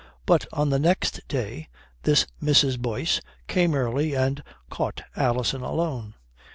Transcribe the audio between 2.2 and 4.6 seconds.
Mrs. Boyce came early and